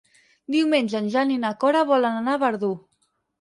[0.53, 2.73] Diumenge en Jan i na Cora volen anar a Verdú.